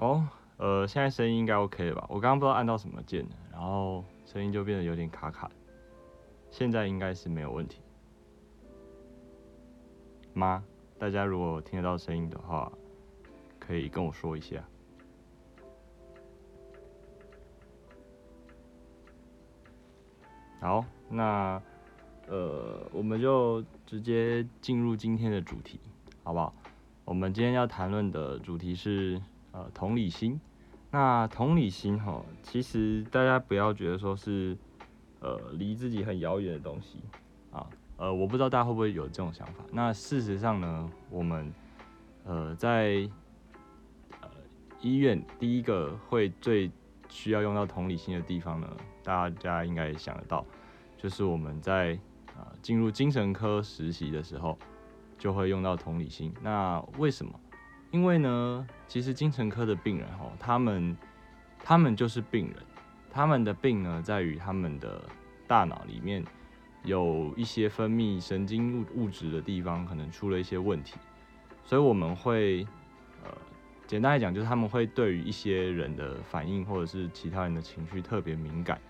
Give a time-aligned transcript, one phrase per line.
[0.00, 0.26] 哦，
[0.56, 2.06] 呃，现在声音应该 OK 了吧？
[2.08, 3.22] 我刚刚不知道按到什么键，
[3.52, 5.50] 然后声音就变得有点卡卡。
[6.50, 7.82] 现在应该是没有问题
[10.32, 10.64] 吗？
[10.98, 12.72] 大家如果听得到声音的话，
[13.58, 14.64] 可以跟我说一下。
[20.60, 21.62] 好，那
[22.26, 25.78] 呃，我们就直接进入今天的主题，
[26.24, 26.54] 好不好？
[27.04, 29.20] 我们今天要谈论的主题是
[29.52, 30.40] 呃同理心。
[30.90, 34.56] 那同理心哈，其实大家不要觉得说是
[35.20, 36.98] 呃离自己很遥远的东西
[37.52, 37.66] 啊。
[37.96, 39.62] 呃，我不知道大家会不会有这种想法。
[39.72, 41.52] 那事实上呢，我们
[42.24, 43.08] 呃在
[44.20, 44.28] 呃
[44.80, 46.70] 医院第一个会最
[47.08, 48.68] 需要用到同理心的地方呢。
[49.02, 50.44] 大家应该想得到，
[50.96, 51.98] 就是我们在
[52.36, 54.58] 啊进入精神科实习的时候，
[55.18, 56.32] 就会用到同理心。
[56.42, 57.32] 那为什么？
[57.90, 60.96] 因为呢，其实精神科的病人哈，他们
[61.62, 62.56] 他们就是病人，
[63.08, 65.00] 他们的病呢，在于他们的
[65.46, 66.24] 大脑里面
[66.82, 70.96] 有一些分泌神经物物质的地方可能出了一些问题，
[71.62, 72.66] 所以我们会
[73.22, 73.30] 呃
[73.86, 78.80] 简单来讲，就是他们会对于一些人的反应或者是其他人的情绪特别敏感。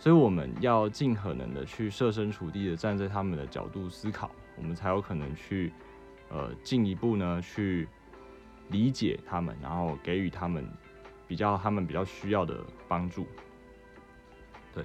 [0.00, 5.72] 所以我们要尽可能的去设身处地的站在他们的角度思考，我们才有可能去，
[6.28, 7.86] 呃，进一步呢去
[8.72, 10.66] 理解他们，然后给予他们
[11.28, 13.24] 比较他们比较需要的帮助。
[14.74, 14.84] 对，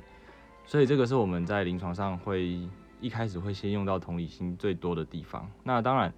[0.65, 2.69] 所以这个是我们在临床上会
[3.01, 5.49] 一开始会先用到同理心最多的地方。
[5.63, 6.13] 那当然，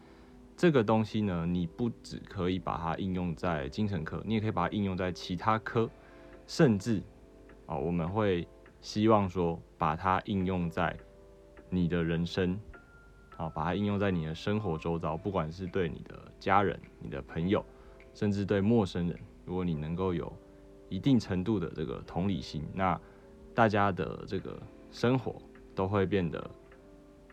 [0.58, 5.90] 这个东西呢，你不只可以把它应用在精神科，你也可以把它应用在其他科，
[6.46, 7.02] 甚至
[7.66, 8.46] 啊，我们会。
[8.82, 10.96] 希望说把它应用在
[11.70, 12.58] 你的人生，
[13.40, 17.66] 好，把它应用在你的生活周遭，不管是对你的家人、你的朋友，
[18.14, 20.30] 甚至对陌生人，如果你能够有
[20.90, 23.00] 一定程度的这个同理心，那
[23.56, 24.62] 大家的这个
[24.92, 25.42] 生活
[25.74, 26.52] 都会变得，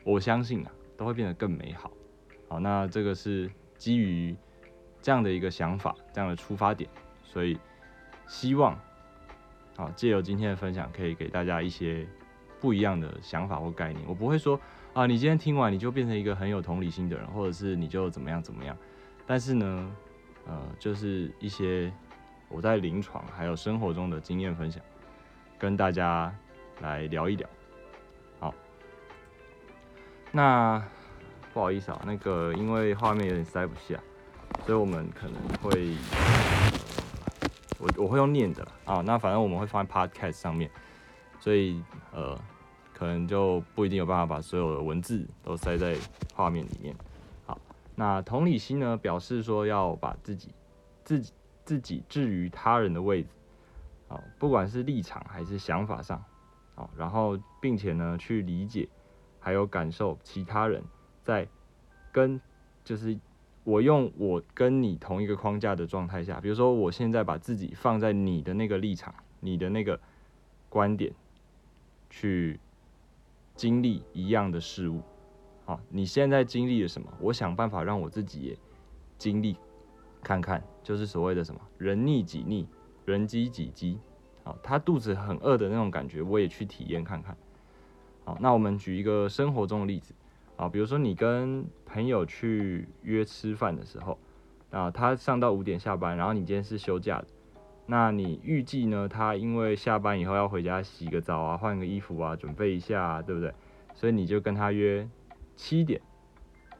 [0.04, 1.90] 我相信啊，都会变得更美好。
[2.46, 4.36] 好，那这个是基于
[5.02, 6.88] 这样的一个想法，这样的出发点，
[7.24, 7.58] 所以
[8.28, 8.78] 希望。
[9.76, 12.06] 好，借由今天的分享，可以给大家一些
[12.60, 14.06] 不一样的想法或概念。
[14.08, 14.58] 我不会说
[14.96, 18.74] 啊，你今天听完你就变成一个很有同理心的人，或者是你就怎么样怎么样。
[19.26, 19.94] 但是呢，
[20.46, 21.92] 呃，就是一些
[22.48, 24.82] 我在临床还有生活中的经验分享，
[25.58, 26.34] 跟大家
[26.80, 27.46] 来聊一聊。
[28.40, 28.54] 好，
[30.32, 30.82] 那
[31.52, 34.00] 不好意思啊，那个因为画面有点塞不下，
[34.64, 35.94] 所以我们可能会。
[37.78, 40.70] 我我会用念的啊，那反正我们会放在 podcast 上面，
[41.38, 41.82] 所以
[42.12, 42.40] 呃，
[42.96, 45.94] 可能就不一定有办法把所有的文字都塞在
[46.34, 46.96] 画面里面。
[47.44, 47.58] 好，
[47.94, 50.48] 那同理心呢，表示说要把自己
[51.04, 51.32] 自己
[51.64, 53.28] 自己置于他人的位置，
[54.08, 56.24] 好，不管是立场还是想法上，
[56.74, 58.88] 好，然后并且呢去理解
[59.38, 60.82] 还有感受其他人
[61.22, 61.46] 在
[62.10, 62.40] 跟
[62.82, 63.18] 就是。
[63.66, 69.98] 我用我跟你同一个框架的状态下，比如说我现在把自己放在你的那个立场、你的那个
[70.68, 71.12] 观点
[72.08, 72.60] 去
[73.56, 75.00] 经历一样的事物，
[75.64, 77.10] 好，你现在经历了什么？
[77.18, 78.56] 我想办法让我自己也
[79.16, 79.56] 经历
[80.22, 82.68] 看看，就是所谓的什么“人逆己逆，
[83.06, 83.98] 人饥己饥”。
[84.44, 87.36] 好，他肚子很饿的那种感觉，我也去体验看看。
[88.24, 90.14] 好，那我们举一个生活中的例子。
[90.56, 94.18] 啊，比如说你跟朋友去约吃饭的时候，
[94.70, 97.26] 啊，他上到五点下班，然后你今天是休假的，
[97.86, 99.08] 那你预计呢？
[99.08, 103.52] 他因为下班以后要回家洗个澡啊，换个衣服啊，准备一下，啊对不对？
[103.94, 105.08] 所以你就跟他约
[105.54, 106.00] 七点，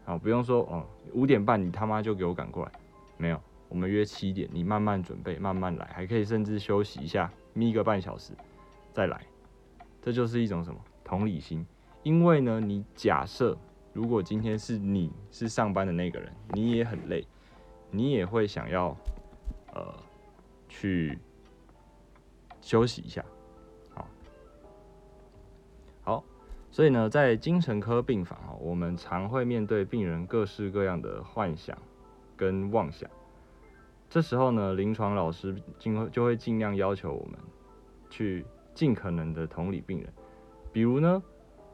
[0.04, 2.72] 啊，不用说哦，五点半你他妈就给我赶过来，
[3.16, 8.32] 没有，我们约七点，你慢慢准备，慢慢来，还可以甚至休息一下，眯个半小时
[8.92, 9.20] 再来，
[10.02, 11.64] 这就是一种什么同理心。
[12.02, 13.56] 因为呢，你假设
[13.92, 17.26] 如果今天是你是上班的那个人，你也很累，
[17.90, 18.96] 你也会想要
[19.72, 19.94] 呃
[20.78, 21.18] 去
[22.60, 23.24] 休息一下，
[23.94, 24.08] 好，
[26.04, 26.24] 好，
[26.70, 31.76] 所以呢，在精神科病房啊，我们常会面对病人各式各样的幻想
[32.36, 33.08] 跟妄想，
[34.10, 37.38] 这时候呢，临床老师尽就会尽量要求我们
[38.10, 38.44] 去
[38.74, 40.12] 尽可能的同理病人，
[40.72, 41.22] 比如呢。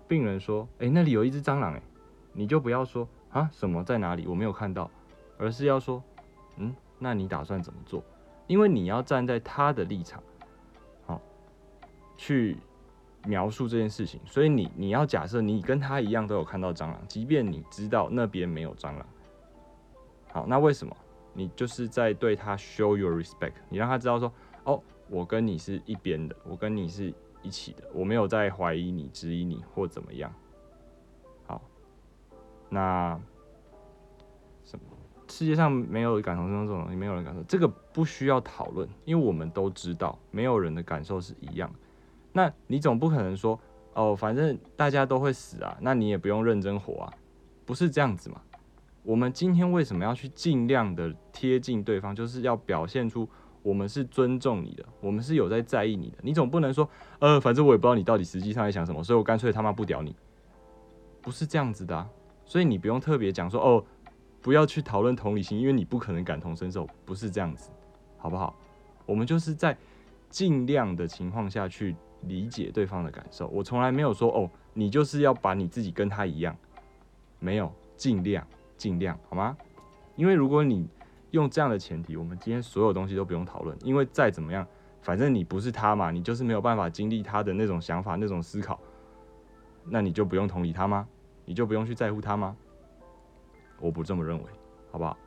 [0.08, 1.82] 病人说：“哎，那里有一只蟑螂，哎，
[2.34, 4.26] 你就不要说啊，什么在哪里？
[4.26, 4.90] 我没有看到，
[5.38, 6.02] 而是要说，
[6.58, 8.04] 嗯，那你打算怎么做？
[8.52, 10.22] 因为你要站在他的立场，
[11.06, 11.18] 好，
[12.18, 12.58] 去
[13.24, 14.20] 描述这件事情。
[14.26, 19.06] 所以你你要假设你跟他一样都有看到蟑螂，即便你知道那边没有蟑螂，
[20.32, 20.94] 好，那为什么？
[21.32, 24.30] 你就是在对他 show your respect，你让他知道说，
[24.64, 27.10] 哦，我跟你是一边的，我跟你是
[27.40, 30.30] 一起的，我没有在怀疑你、质疑你或怎么样。
[31.46, 31.62] 好，
[32.68, 33.18] 那？
[35.32, 41.72] 世界上没有感同身受这种东西，没有人感受，这个不需要讨论，因为我们都知道，没有人的感受是一样。
[42.34, 43.58] 那你总不可能说，
[43.94, 47.12] 哦，反正大家都会死啊，那你也不用认真活啊，
[47.64, 48.42] 不是这样子嘛？
[49.02, 52.14] 我们今天为什么要去尽量的贴近对方？
[52.14, 53.26] 就是要表现出
[53.62, 56.18] 我们是尊重你的，我们是有在在意你的。
[56.20, 56.86] 你总不能说，
[57.20, 60.14] 呃，反正我也不知道你到底实际上在想什么，所以我干脆他妈不屌你，
[61.22, 62.06] 不是这样子的。
[62.44, 63.84] 所以你不用特别讲说，哦，
[64.42, 67.70] 不要去讨论同理心，因为你不可能感同身受，不是这样子，
[68.18, 68.54] 好不好？
[69.06, 69.76] 我们就是在
[70.28, 73.46] 尽量的情况下去理解对方的感受。
[73.48, 76.54] 我从来没有说，哦，你就是要把你自己跟他一样，
[77.38, 78.46] 没有，尽量。
[78.78, 79.56] 尽量好吗？
[80.16, 80.88] 因为如果你
[81.30, 83.78] 用这样的前提，我们今天所有东西都不用讨论。
[83.84, 84.66] 因为再怎么样，
[85.02, 88.80] 反正你不是他嘛，你就是没有办法经历他的那种想法、那种思考，
[89.84, 91.06] 那你就不用同理他吗？
[91.44, 92.56] 你就不用去在乎他吗？
[93.82, 94.44] 我不这么认为，
[94.90, 95.18] 好不好？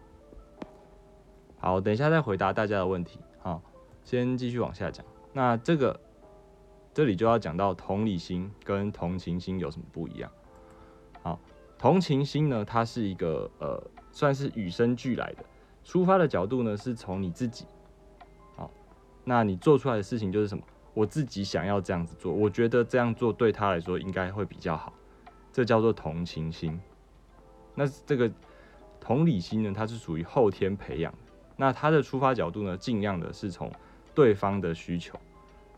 [1.60, 3.20] 好，等一下再回答大家的问题。
[3.40, 3.62] 好，
[4.04, 5.06] 先继续往下讲。
[5.34, 6.00] 那这个
[6.94, 10.32] 这里就要讲到同理心跟同情心有什么不一样？
[11.22, 11.40] 好。
[11.78, 15.44] 同情心呢，它是一个呃，算是与生俱来的，
[15.84, 17.66] 出发的角度呢是从你自己，
[18.56, 18.72] 好，
[19.26, 20.64] 那你做出来的事情就是什么？
[20.94, 24.94] 我自己想要这样子做，我觉得这样做对他来说应该会比较好，
[25.52, 26.80] 这叫做同情心。
[27.76, 28.32] 那这个
[29.00, 31.14] 同理心呢，它是属于后天培养，
[31.58, 33.72] 那它的出发角度呢，尽量的是从
[34.14, 35.20] 对方的需求，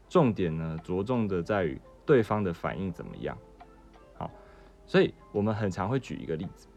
[0.08, 3.38] 重点呢着重的在于对方的反应怎么样。
[4.16, 4.32] 好
[4.86, 6.68] 所以我们很常会举一个例子，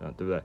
[0.00, 0.42] 嗯，对不对？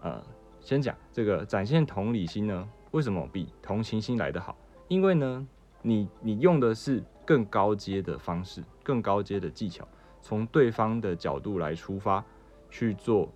[0.00, 0.22] 呃，
[0.60, 4.56] 先讲这个展现同理心呢，为什么比同情心来得好？
[4.86, 5.46] 因为呢，
[5.82, 9.86] 你你用的是更高阶的方式，更高阶的技巧，
[10.22, 12.24] 从对方的角度来出发
[12.70, 13.30] 去做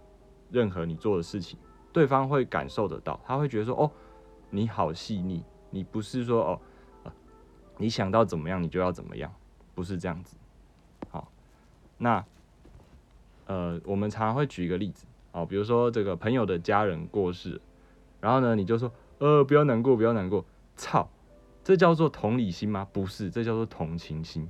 [0.53, 1.59] 任何你做的事情，
[1.93, 3.91] 对方会感受得到，他会觉得说，哦，
[4.51, 7.13] 你好细腻，你不是说哦，
[7.79, 9.33] 你想到怎么样你就要怎么样，
[9.75, 10.37] 不是这样子。
[11.11, 11.27] 好，
[11.99, 12.25] 那。
[13.47, 17.61] 呃，我们常常会举一个例子，哦，比如说这个朋友的家人过世，
[18.21, 20.45] 然后呢，你就说，呃，不要难过，不要难过，
[20.77, 21.11] 操，
[21.63, 22.87] 这叫做同理心吗？
[22.93, 24.49] 不是，这叫做同情心。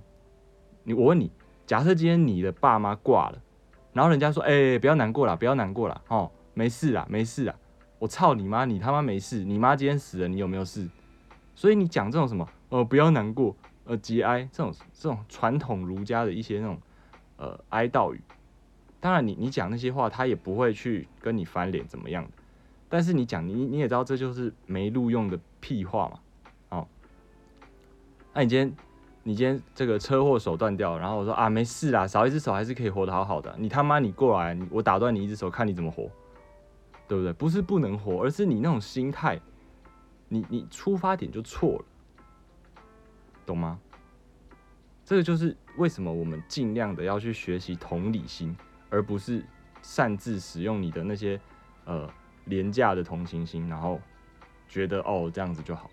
[0.84, 1.32] 你，我问你，
[1.66, 3.42] 假设今天你的爸妈挂了，
[3.92, 7.54] 然后人家说，哎，不要难过了，不要难过了，哦，没事啦，没事啦，
[7.98, 10.88] 我操你妈，你他妈没事，你妈今天死了，你有没有事？
[11.54, 13.54] 所以你讲这种什么，呃，不要难过，
[13.84, 16.78] 呃，节哀，这种这种传统儒家的一些那种，
[17.36, 18.20] 呃，哀悼语。
[18.98, 22.30] 当然，你你讲那些话，他也不会去跟你翻脸怎么样的。
[22.88, 26.20] 但是你讲你你也知道，这就是没录用的屁话嘛。
[26.68, 26.86] 哦，
[28.32, 28.72] 那你今天
[29.22, 33.54] 你今天这个车祸手断掉，然后我说啊没事啦，少一只手还是可以活得好好的。
[33.58, 36.10] 你他妈你过来，我打断你一只手，看你怎么活，
[37.06, 37.32] 对不对？
[37.32, 39.40] 不是不能活，而是你那种心态，
[40.28, 41.84] 你你出发点就错了，
[43.46, 43.78] 懂吗？
[45.04, 48.56] 这个就是为什么我们尽量的要去学习同理心。
[48.94, 49.42] 而不是
[49.80, 51.40] 擅自使用你的那些
[51.86, 52.06] 呃
[52.44, 53.98] 廉价的同情心，然后
[54.68, 55.88] 觉得哦这样子就好，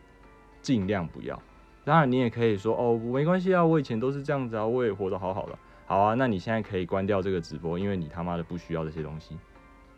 [0.62, 1.42] 尽量不要。
[1.90, 5.58] 当然你也可以说哦没关系啊，我以前都是这样子啊，我也活得好好的。
[5.88, 9.36] 好啊，那你现在可以关掉这个直播，因为你他妈的不需要这些东西。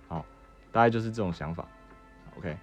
[0.07, 0.25] 好，
[0.71, 1.67] 大概就是这种想法。
[2.37, 2.55] OK。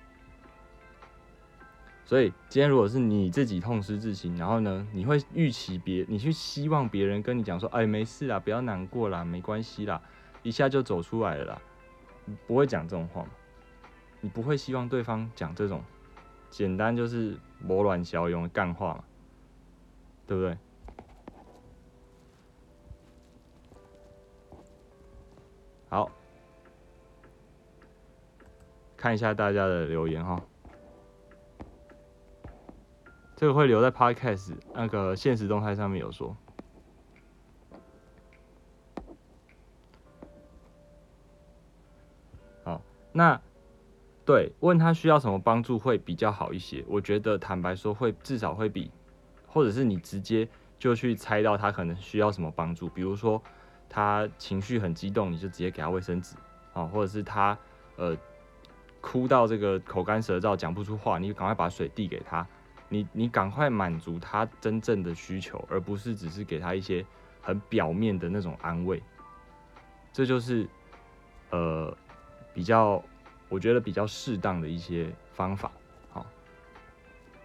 [2.07, 10.01] 所以今天如果是你自己痛失自信，然后呢，你会预期别，你去希望别人跟你讲说，哎没事啦，不要难过啦，没关系啦。
[10.43, 11.61] 一下就走出来了啦，
[12.47, 13.29] 不会讲这种话吗？
[14.23, 15.83] 你不会希望对方讲这种
[16.49, 19.05] 简单就是磨卵小勇的干话嘛？
[20.29, 20.57] 对不对？
[25.89, 26.11] 好，
[28.95, 30.39] 看一下大家的留言哈，
[33.35, 36.37] 这个会留在 Podcast 那个现实动态上面有说。
[42.65, 42.83] 好
[43.13, 43.41] 那
[44.27, 48.91] 对问他需要什么帮助会比较好一些，我觉得坦白说会至少会比，
[49.49, 53.43] 或者是你直接就去猜到他可能需要什么帮助，比如说
[53.89, 56.37] 他情绪很激动，你就直接给他卫生纸
[56.73, 57.59] 啊，或者是他
[57.97, 58.17] 呃
[59.01, 62.47] 哭到这个口干舌燥讲不出话，你赶快把水递给他，
[62.89, 67.05] 你你赶快满足他真正的需求，而不是只是给他一些
[67.41, 69.03] 很表面的那种安慰，
[70.13, 70.69] 这就是
[71.51, 71.97] 呃。
[72.55, 73.01] 比较
[73.49, 75.71] 我觉得比较适当的一些方法。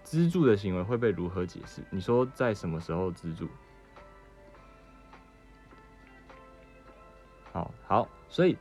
[0.04, 1.82] 资助的行为会被如何解释？
[1.90, 3.48] 你说在什么时候资助？
[7.52, 8.58] 好好，所以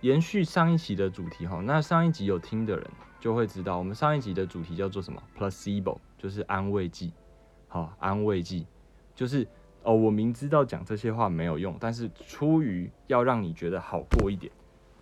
[0.00, 7.12] 延续上一集的主题哈，那上一集有听的人就会知道，我们上一集的主题叫做什么？placebo，就是安慰剂。
[7.68, 8.66] 好，安慰剂
[9.14, 9.46] 就是
[9.82, 14.52] 哦，我明知道讲这些话没有用，但是出于要让你觉得好过一点，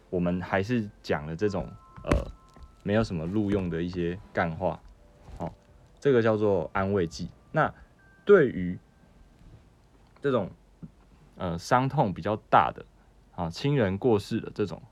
[0.09, 1.66] 我们还是讲了这种
[2.04, 2.30] 呃
[2.82, 4.78] 没有什么录用的一些干话。
[6.00, 7.28] 这个叫做安慰剂。
[7.52, 7.73] 那
[8.25, 8.78] 对于
[10.21, 10.50] 这种
[11.37, 12.85] 呃伤痛比较大的。
[13.37, 14.83] 啊，亲人过世的这种，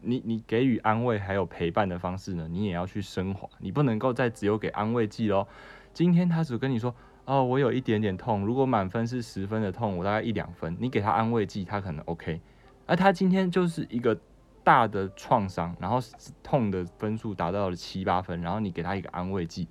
[0.00, 5.46] 你你给予安慰还有陪伴的方式呢，你也要去升华，你不能够再只有给安慰剂喽。
[5.92, 6.94] 今天他只跟你说，
[7.26, 12.40] 哦，我有一点点痛，如果满分是十分的痛，我大概一两分，你给他安慰剂，他可能 OK。
[12.86, 14.18] 而他今天就是一个
[14.64, 15.98] 大的创伤，然后
[16.42, 19.68] 痛的分数达到了七八分，然后你给他一个安慰剂，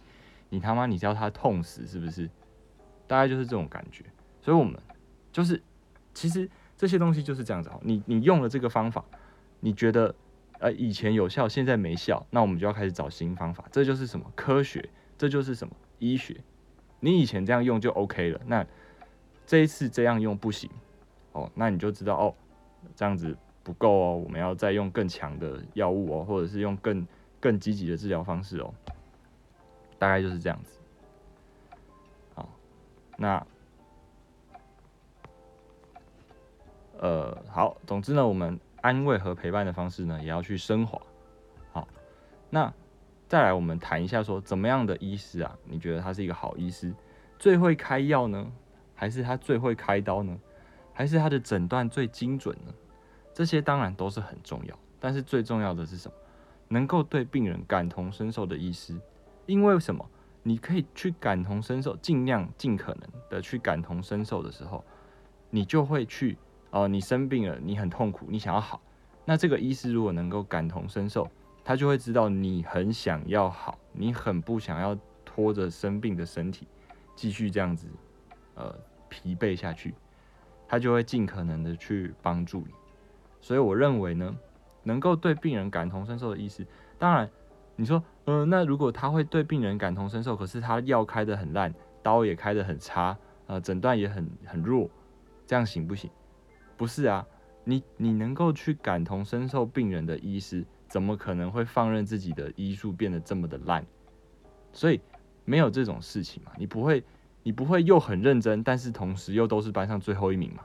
[0.52, 2.30] 你他妈你知道他痛死是不是？
[3.08, 4.06] 大概就是这种感觉。
[4.40, 4.80] 所以我们
[5.32, 5.60] 就是
[6.14, 6.48] 其实。
[6.78, 9.06] 这些东西就是这样子哦，你你用了这个方法，
[9.60, 10.16] 你觉得
[10.58, 13.64] 呃以前有效，现在没效，那我们就要开始找新方法。
[13.72, 14.90] 这就是什么科学？
[15.16, 16.36] 这就是什么医学？
[17.00, 18.66] 你以前这样用就 OK 了，那
[19.46, 20.72] 这一次这样用不行
[21.34, 22.34] 哦，那你就知道哦，
[22.96, 27.06] 这样子不够哦，我们要再用更强的药物哦，或者是用更
[27.40, 28.74] 更积极的治疗方式哦，
[30.02, 30.80] 大概就是这样子。
[32.34, 32.50] 好，
[33.18, 33.46] 那。
[36.98, 41.00] 呃，好，总之呢，我们安慰和陪伴的方式呢，也要去升华。
[41.72, 41.88] 好，
[42.50, 42.74] 那
[43.28, 45.56] 再来，我们谈一下说，怎么样的医师啊？
[45.66, 46.92] 你觉得他是一个好医师？
[47.38, 48.52] 最会开药呢，
[48.96, 50.40] 还是他最会开刀呢？
[50.94, 52.74] 还是他的诊断最精准呢？
[53.36, 56.16] 这些当然都是很重要，但是最重要的是什么？
[56.68, 59.00] 能够对病人感同身受的医师。
[59.46, 60.06] 因为什么？
[60.44, 64.84] 你可以去感同身受，尽量尽可能的去感同身受的时候，
[65.50, 66.38] 你就会去。
[66.74, 68.80] 哦，你生病了，你很痛苦，你想要好，
[69.26, 71.30] 那这个医师如果能够感同身受，
[71.66, 76.66] 他就会知道你很想要好，你很不想要拖着生病的身体
[77.14, 77.88] 继续这样子，
[78.56, 78.74] 呃，
[79.10, 79.94] 疲惫下去，
[80.66, 82.74] 他就会尽可能的去帮助你。
[83.42, 84.34] 所以我认为呢，
[84.84, 86.66] 能够对病人感同身受的医师，
[86.98, 87.30] 当然
[87.82, 91.74] 你说，嗯，那如果他会对病人感同身受，可是他药开的很烂，
[92.04, 94.88] 刀也开的很差，呃，诊断也很很弱，
[95.48, 96.08] 这样行不行？
[96.78, 97.26] 不是啊，
[97.64, 103.84] 你你能够去感同身受病人的医师，怎么可能会放任自己的医术变得这么的烂？
[104.72, 105.02] 所以
[105.44, 107.04] 没有这种事情嘛，你不会，
[107.42, 110.64] 你不会又很认真，但是同时又都是班上最后一名嘛？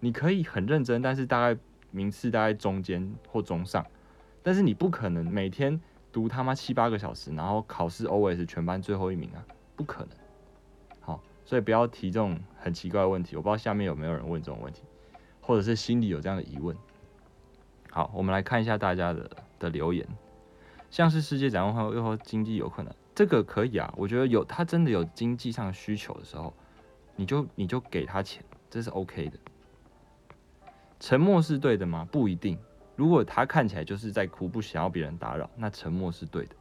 [0.00, 3.84] 你可以很认真，但是大概名次大概中间或中上，
[4.42, 5.78] 但是你不可能每天
[6.14, 9.44] 读他妈七八个小时，然后考试 always 全班最后一名啊，
[9.76, 10.16] 不可能。
[11.00, 14.82] 好，所以不要提这种很奇怪的问题，我不知道下面有没有人问这种问题。
[15.46, 16.74] 或者是心里有这样的疑问，
[17.90, 20.08] 好，我们来看一下大家的的留言，
[20.90, 26.54] 像是世界展望会又说经济有困难，这个可以啊，我觉得有他真的有经济上需求的时候，
[27.14, 29.38] 你就你就给他钱，这是 OK 的。
[30.98, 32.08] 沉默是对的吗？
[32.10, 32.56] 不一定。
[32.96, 36.54] 如果他看起来就是在哭，不想要别人打扰，那沉默是对的。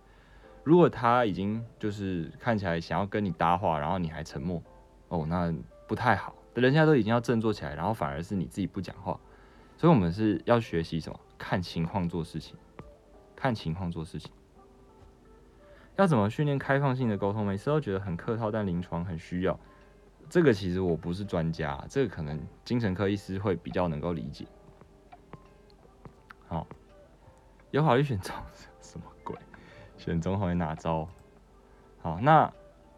[0.64, 4.62] 如果他已经就是看起来想要跟你搭话，然后你还沉默，
[5.10, 5.54] 哦，那
[5.88, 6.34] 不太好。
[6.56, 9.20] 人家都已经要振作起来，然后反而是你自己不讲话，
[9.76, 11.20] 所以我们是要学习什么？
[11.38, 12.56] 看情况做事情，
[13.36, 14.32] 看情况做事情。
[15.98, 17.46] 要怎么训练开放性的沟通？
[17.46, 19.60] 每次都觉得很客套，但临床很需要。
[20.30, 24.48] 这个其实我不是专家，这个可能精神科医师会比较能够理解。
[26.54, 26.68] 哦，
[27.72, 28.36] 有考虑选总
[28.80, 29.36] 什么鬼？
[29.98, 31.08] 选总统会哪招？
[32.02, 32.52] 好，那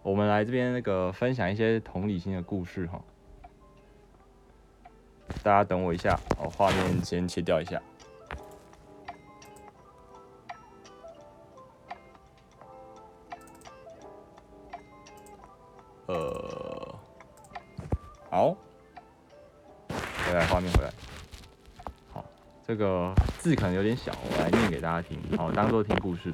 [0.03, 3.01] 我们来这边那个分享一些同理心的故事哈。
[5.41, 7.81] 大家等我一下，我，画面先切掉一下。
[23.45, 26.33] 字可能有点小，我来念给大家听，好，当做听故事。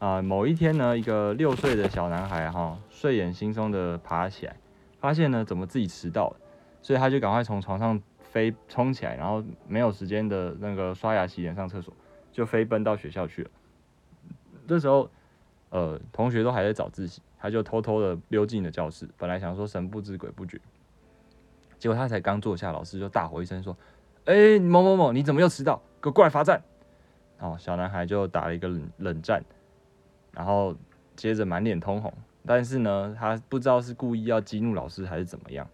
[0.00, 4.56] 啊，某一天呢，一个六岁的小男孩哈，睡眼惺忪的爬起来，
[4.98, 6.36] 发现呢，怎么自己迟到了，
[6.82, 8.02] 所以他就赶快从床上。
[8.32, 11.92] 飞冲起来，然后没有时间的那个刷牙、洗脸、上厕所，
[12.32, 13.50] 就飞奔到学校去了。
[14.66, 15.10] 这时候，
[15.68, 19.06] 呃，同学都还在早自习，他就偷偷的溜进了教室。
[19.18, 20.58] 本来想说神不知鬼不觉，
[21.78, 23.76] 结果他才刚坐下，老师就大吼一声说
[24.24, 25.82] ：“哎，某某某，你怎么又迟到？
[26.02, 26.60] 给我过来罚站！”
[27.40, 29.42] 哦，小男孩就打了一个冷冷战，
[30.32, 30.76] 然后
[31.16, 32.12] 接着满脸通红，
[32.46, 35.68] 但是呢，他不知道是故意要激怒老师还是怎么样，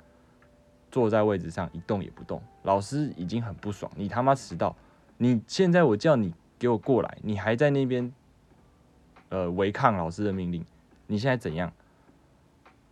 [0.90, 2.40] 坐在位置上一动也不动。
[2.62, 4.74] 老师已经很不爽，你他妈迟到！
[5.18, 8.10] 你现在我叫你给我过来，你还在那边
[9.28, 10.64] 呃违抗老师的命令，
[11.06, 11.72] 你现在怎样？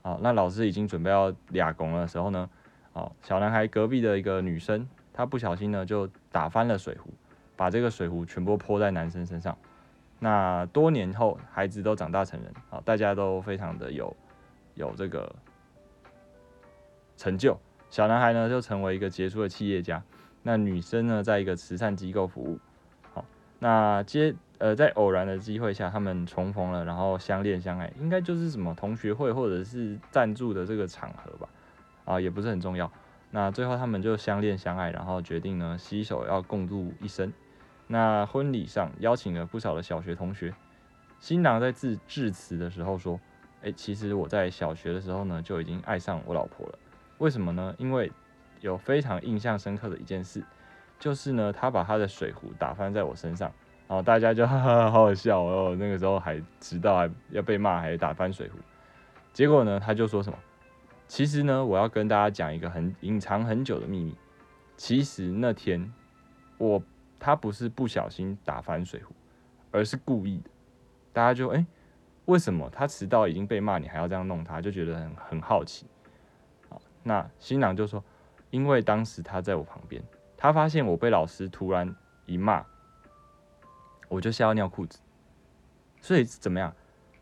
[0.02, 2.50] 哦，那老师已经准备要俩拱的时候呢，
[2.92, 7.10] 哦，小男孩隔壁的一个女生，她不小心呢就打翻了水壶，
[7.56, 9.56] 把这个水壶全部泼在男生身上。
[10.18, 14.16] 那多年后，孩子都长大成人，啊，大家都非常的有
[14.74, 15.34] 有这个
[17.16, 17.58] 成就。
[17.90, 20.02] 小男孩呢就成为一个杰出的企业家。
[20.42, 22.58] 那女生呢，在一个慈善机构服务，
[23.12, 23.24] 好，
[23.58, 31.48] 那接呃，在偶然的机会下，他们重逢了，然后相恋相爱，应该就是什么同学会或者是赞助的这个场合吧，
[32.04, 32.90] 啊，也不是很重要。
[33.32, 37.32] 那最后他们就相恋相爱，然后决定呢，携手要共度一生。
[37.86, 40.52] 那婚礼上邀请了不少的小学同学，
[41.20, 43.20] 新郎在致致辞的时候说，
[43.62, 46.78] 哎，其实我在小学的时候呢，就已经爱上我老婆了，
[47.18, 47.74] 为什么呢？
[47.78, 48.10] 因为
[48.60, 50.42] 有非常印象深刻的一件事，
[50.98, 53.52] 就是呢，他把他的水壶打翻在我身上，
[53.86, 55.76] 然后大家就哈哈好好笑哦。
[55.78, 58.58] 那个时候还迟到还要被骂，还打翻水壶。
[59.32, 60.38] 结果呢，他就说什么？
[61.06, 64.16] 其实呢，我要跟大家讲一个很隐藏很久的秘密。
[64.76, 65.92] 其实那天
[66.58, 66.82] 我
[67.18, 69.14] 他不是不小心打翻水壶，
[69.70, 70.50] 而是故意的。
[71.12, 71.66] 大家就哎，
[72.26, 74.60] 为什么他迟到已经被骂，你还要这样弄他？
[74.60, 75.86] 就觉得很很好奇。
[76.68, 78.02] 好，那新郎就说。
[78.50, 80.00] 因为当时他在我旁边，
[80.36, 81.94] 他发现我被老师突然
[82.26, 82.64] 一骂，
[84.08, 85.00] 我就吓要尿裤子，
[86.00, 86.72] 所以怎么样？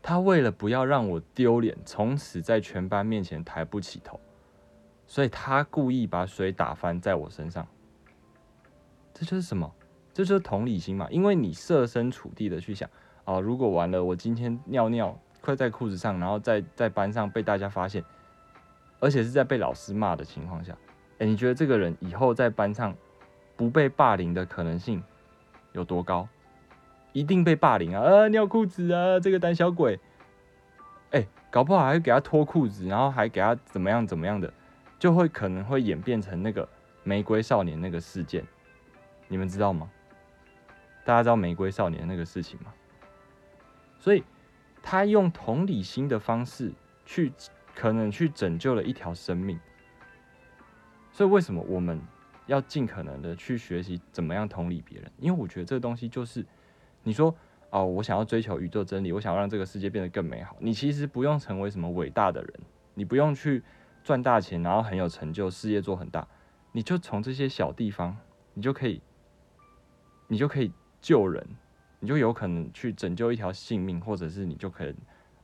[0.03, 4.19] 他为了不要让我丢脸，从此在全班面前抬不起头，
[5.07, 7.67] 所以他故意把水打翻在我身上。
[9.11, 9.73] 这就是什么？
[10.15, 11.05] 这就是同理心嘛。
[11.11, 12.89] 因为你设身处地的去想，
[13.25, 18.01] 啊，如果完了，我今天尿尿快在裤子上，然后在在班上被大家发现，
[19.01, 20.73] 而且是在被老师骂的情况下。
[21.19, 22.95] 哎，你觉得这个人以后在班上
[23.57, 25.03] 不被霸凌的可能性
[25.73, 26.25] 有多高？
[27.11, 28.01] 一定被霸凌啊！
[28.01, 29.99] 啊，尿裤子啊，这个胆小鬼！
[31.11, 34.51] 哎，搞不好还会给他脱裤子，然后还给他怎么样怎么样的，
[34.97, 36.67] 就会可能会演变成那个
[37.03, 38.45] 玫瑰少年那个事件，
[39.29, 39.89] 你们知道吗？
[41.05, 42.73] 大家知道玫瑰少年那个事情吗？
[43.99, 44.23] 所以
[44.81, 46.73] 他用同理心的方式
[47.05, 47.31] 去，
[47.73, 49.57] 可能去拯救了一条生命。
[51.11, 52.01] 所以为什么我们
[52.47, 55.09] 要尽可能的去学习怎么样同理别人？
[55.17, 56.45] 因为我觉得这个东西就是，
[57.03, 57.33] 你说
[57.69, 60.57] 哦，我想要追求宇宙真理，我想要让这个世界变得更美好。
[60.59, 62.53] 你其实不用成为什么伟大的人，
[62.95, 63.63] 你不用去
[64.03, 66.27] 赚大钱，然后很有成就，事业做很大，
[66.73, 68.17] 你就从这些小地方，
[68.53, 69.01] 你就可以，
[70.27, 70.71] 你就可以
[71.05, 71.45] 救人，
[71.99, 74.95] 你就有可能去拯救一条性命，或者是你就可以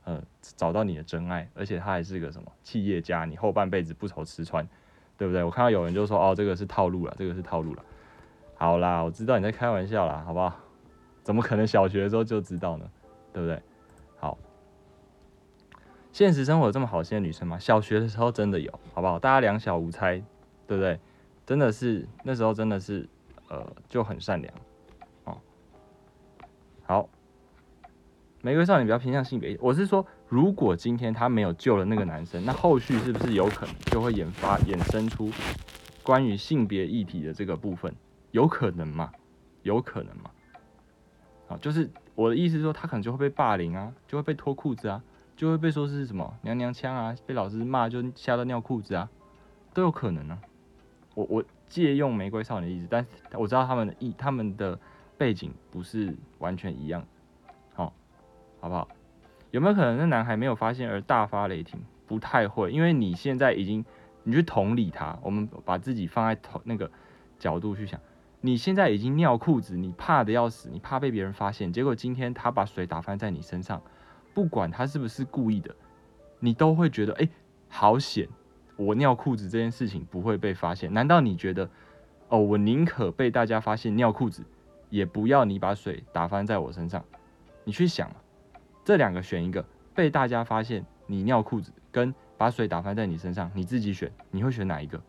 [0.04, 4.66] 呃找到你的真爱，而且他还是个什么企业家，你后半辈子不愁吃穿。
[5.18, 5.44] 对不对？
[5.44, 7.84] 我看到有人就说：“哦，这个是套路了，这个是套路了。”
[8.58, 10.56] 好啦，我知道你在开玩笑啦，好不好？
[11.22, 12.90] 怎么可能小学的时候就知道呢？
[13.32, 13.62] 对不对？
[14.18, 14.36] 好，
[16.10, 17.56] 现实生活有这么好心的女生吗？
[17.56, 19.16] 小学的时候真的有，好不好？
[19.16, 20.20] 大家两小无猜，
[20.66, 20.98] 对不对？
[21.46, 23.08] 真的是那时候真的是
[23.48, 24.52] 呃就很善良。
[26.92, 27.08] 好，
[28.42, 30.06] 玫瑰少女比较偏向性别，我是说。
[30.28, 35.30] 如果今天他没有救了那个男生，那后续是不是有可能就会引发衍生出
[36.02, 37.94] 关于性别议题的这个部分？
[38.30, 39.10] 有可能吗？
[39.62, 40.30] 有可能吗？
[41.48, 45.02] 啊，就是我的意思是说，他可能就会被霸凌啊，就会被脱裤子啊，
[45.34, 49.08] 就会被说是什么娘娘腔啊，被老师骂就吓到尿裤子啊，
[49.72, 50.38] 都有可能呢。
[51.14, 54.78] 我我借用玫瑰少女的意思，但我知道他们的意他们的
[55.22, 57.06] 背景不是完全一样，
[57.74, 57.94] 好，
[58.60, 58.88] 好不好？
[59.52, 61.78] 有没有可能那男孩没有发现而大发雷霆？
[62.08, 63.84] 不太会，因为你现在已经，
[64.24, 65.16] 你去同理他。
[65.22, 66.90] 我们把自己放在同那个
[67.38, 68.00] 角度去想，
[68.40, 71.72] 你现在已经尿裤子，你怕的要死，你怕被别人发现。
[71.72, 73.80] 结果今天他把水打翻在你身上，
[74.34, 75.72] 不管他是不是故意的，
[76.40, 77.28] 你都会觉得哎，
[77.68, 78.28] 好险！
[78.76, 80.92] 我尿裤子这件事情不会被发现。
[80.92, 81.70] 难道你觉得，
[82.28, 84.42] 哦，我宁可被大家发现尿裤子，
[84.92, 87.02] 也不要你把水打翻在我身上？
[87.64, 88.10] 你去想。
[88.84, 95.00] 这两个选一个，被大家发现你尿裤子，跟把水打翻在你身上，你自己选，你会选哪一个？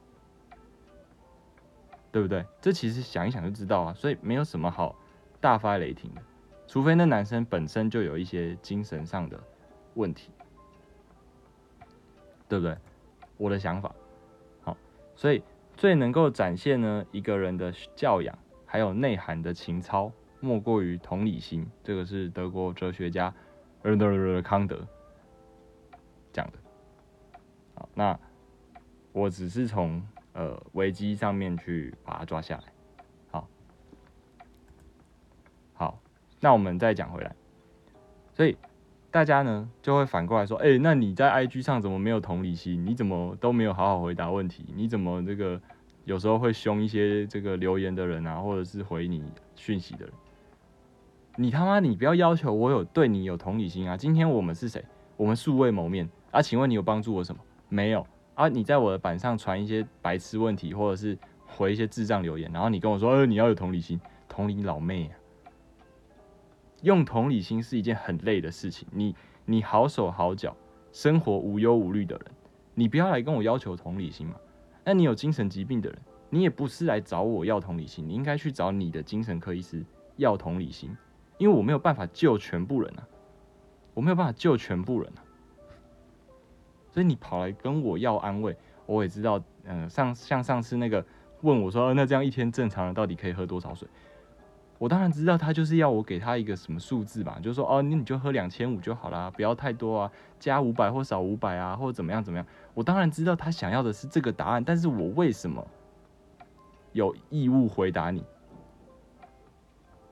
[2.14, 2.46] 对不对？
[2.62, 4.96] 这其实想一想就知道啊，所以没有什么好
[5.42, 6.22] 大发雷霆的，
[6.66, 9.38] 除非那男生本身就有一些精神上的
[9.96, 10.30] 问题，
[12.48, 12.78] 对不对？
[13.36, 13.94] 我的想法，
[14.62, 14.78] 好，
[15.16, 15.44] 所以
[15.76, 18.38] 最能够展现呢一个人的教养
[18.74, 21.64] 还有内涵的情操，莫过于同理心。
[21.84, 23.32] 这个是德国哲学家
[23.84, 24.84] 呃康德
[26.32, 26.54] 讲的。
[27.76, 28.20] 好，那
[29.12, 32.64] 我只是从呃危机上面去把它抓下来。
[33.30, 33.48] 好，
[35.76, 36.00] 好，
[36.40, 37.36] 那我们再讲回来，
[38.34, 38.58] 所以。
[39.12, 42.84] 大家呢就会反过来说，哎，那你在 IG 上怎么没有同理心？
[42.84, 44.66] 你怎么都没有好好回答问题？
[44.76, 45.62] 你怎么这个
[46.06, 49.24] 有时候会凶一些这个留言的人啊，或者是回你
[49.56, 50.14] 讯息的人？
[51.36, 53.98] 你他妈你不要要求我有对你有同理心啊！
[53.98, 54.84] 今天我们是谁？
[55.18, 56.42] 我们素未谋面啊？
[56.42, 57.42] 请问你有帮助我什么？
[57.70, 58.48] 没有啊？
[58.48, 65.14] 你在我的板上传一些白痴问题，或者是回一些智障留言，然后你跟我说，呃，你要有同理心，同理老妹啊！
[66.82, 68.88] 用同理心是一件很累的事情。
[68.92, 70.56] 你你好手好脚，
[70.92, 72.26] 生活无忧无虑的人，
[72.76, 74.36] 你不要来跟我要求同理心嘛。
[74.84, 79.84] 那你有精神疾病的人，你也不是来找我要同理心，你应该去找你的精神科医师
[80.18, 80.96] 要同理心，
[81.38, 83.08] 因为我没有办法救全部人啊，
[83.94, 85.24] 我没有办法救全部人啊。
[86.92, 91.04] 所以你跑来跟我要安慰，我也知道，嗯，上像上次那个
[91.42, 93.88] 问我说，那这样一天正常人到底可以喝多少水？
[94.84, 102.46] 我当然知道他就是要我给他一个什么数字吧，就是说哦，那你就喝两千五就好啦，不要太多啊，加五百或少五百啊，或者怎么样怎么样。
[102.74, 105.66] 我当然知道他想要的是这个答案，但是我为什么
[106.92, 108.26] 有义务回答你？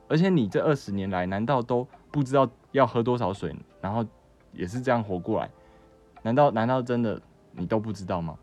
[0.08, 4.06] 而且你这二十年来难道都不知道要喝多少水，然后
[4.54, 5.52] 也是这样活过来？
[6.22, 8.40] 难道难道真的你都不知道吗？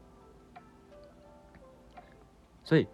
[2.64, 2.86] 所以。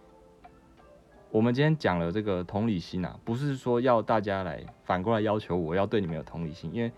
[1.35, 6.93] 我们今天讲了这个同理心啊，不是说要大家来反过来要求我要对你们有同理心，因为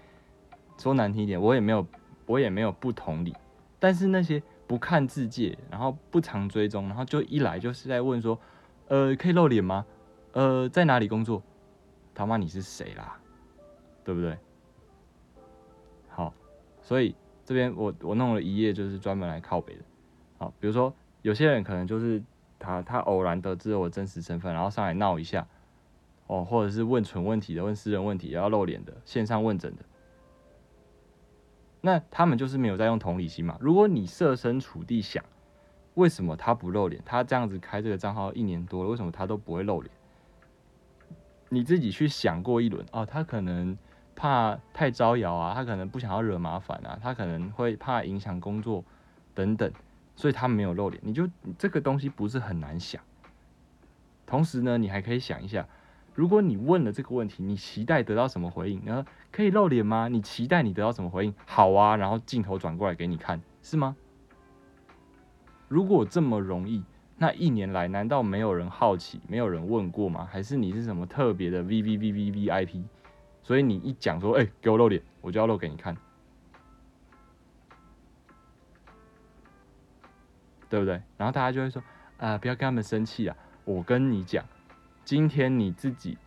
[0.76, 1.86] 说难听一点，我也没有
[2.26, 3.34] 我也没有不同理。
[3.78, 8.38] 但是那些不看字界，然后不常追踪，然后就一来就是在问说，
[8.88, 9.86] 呃，可以露脸吗？
[10.32, 11.42] 呃，在哪里工作？
[12.14, 13.18] 他妈你是谁啦？
[14.04, 14.36] 对不对？
[16.08, 16.34] 好，
[16.82, 19.80] 所以这边我我弄了一页，就是专门来靠北的。
[20.36, 22.22] 好，比如说有些人可能就是。
[22.66, 25.46] 他他偶然得知了我真实身份，然后上来闹一下，
[26.26, 29.84] 哦，或者是问蠢问题的，问私人问题，要露脸的，线上问诊的，
[31.80, 33.56] 那他们就是没有在用同理心嘛？
[33.60, 35.24] 如果你设身处地想，
[35.94, 37.00] 为什么他不露脸？
[37.06, 39.94] 他这样子开这个账号一年多了，为什么他都不会露脸？
[41.48, 43.78] 你自己去想过一轮哦，他可能
[44.16, 48.84] 怕太招摇啊，他可能不想要惹麻烦啊，他可能会怕影响工作
[49.32, 49.70] 等等。
[50.16, 53.00] 所以他没有露脸，你就这个东西不是很难想。
[54.26, 55.68] 同时呢，你还可以想一下，
[56.14, 58.82] 如果你问了这个问题，你期待得到什么回应？
[58.84, 60.08] 然后可以露脸吗？
[60.08, 61.34] 你期待你得到什么回应？
[61.44, 63.94] 好啊，然后镜头转过来给你看，是吗？
[65.68, 66.82] 如果这么容易，
[67.18, 70.26] 那一年来难道没有人好奇，没有人问过吗？
[70.30, 72.84] 还是你是什么特别的 V V V V V I P？
[73.42, 75.96] 所以你一讲说，哎，给我露脸，我就要露给你看。
[80.68, 81.00] 对不对？
[81.16, 81.82] 然后大家就会说，
[82.18, 83.36] 啊，不要跟他们生气啊！
[83.64, 84.44] 我跟你讲，
[85.04, 86.18] 今天你自己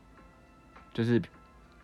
[0.93, 1.19] 就是，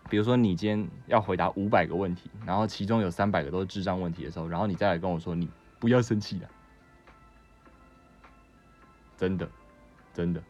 [0.10, 6.50] 比如说你今天要回答五百个问题，然后其中有三百个都是智障问题的时候，然后你再来跟我说，你不要生气了，
[9.18, 9.50] 真的，
[10.14, 10.42] 真的，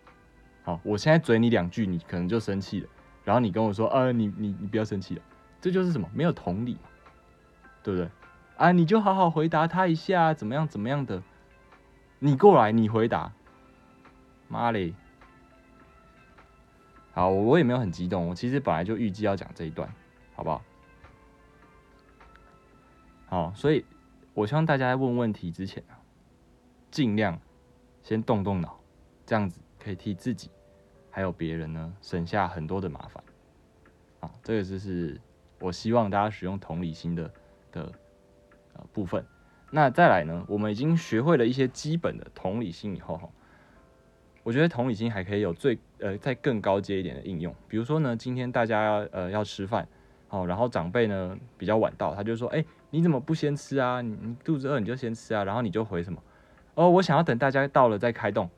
[0.64, 2.90] 好，我现在嘴你两句，你可能就生气了，
[3.24, 5.22] 然后你跟我说，呃，你你你不要生气了，
[5.62, 6.10] 这就是什么？
[6.14, 6.78] 没有同理，
[7.82, 8.10] 对不对？
[8.58, 11.22] 啊，你就好好回答他一下，怎么样怎么样的。
[12.26, 13.32] 你过来，你回答。
[14.48, 14.96] 妈嘞！
[17.14, 18.28] 好，我也没有很激动。
[18.28, 19.88] 我其实本来就预计要讲这一段，
[20.34, 20.64] 好不好？
[23.28, 23.86] 好，所以
[24.34, 26.02] 我希望大家在问问题之前啊，
[26.90, 27.40] 尽量
[28.02, 28.80] 先动动脑，
[29.24, 30.50] 这样子可以替自己
[31.12, 33.24] 还有别人呢省下很多的麻烦。
[34.22, 35.22] 啊，这个就是
[35.60, 37.32] 我希望大家使用同理心的
[37.72, 37.92] 的
[38.74, 39.24] 呃部分。
[39.76, 40.42] 那再来呢？
[40.48, 43.28] 我们已经学会了一些基本的同理心以后，哈，
[44.42, 47.54] 我觉得同理心还可以有最呃再更高阶一点的应用。
[47.68, 49.86] 比如说呢，今天大家呃要吃饭，
[50.30, 54.00] 好，然后长辈呢比较晚到，他就说，哎，你怎么不先吃啊？
[54.00, 55.44] 你你肚子饿你就先吃啊。
[55.44, 56.24] 然后你就回什么？
[56.76, 58.50] 哦，我想要等大家到了再开动，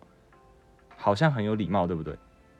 [0.97, 2.13] 好像很有礼貌，对不对？